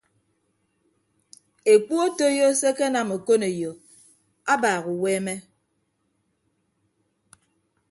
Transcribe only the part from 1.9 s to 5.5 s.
otoiyo se ekenam okoneyo abaak uweeme.